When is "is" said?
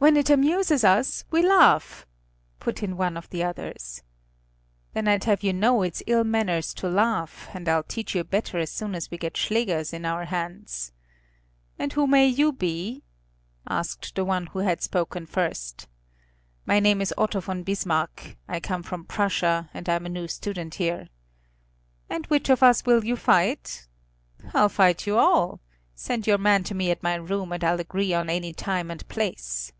17.02-17.12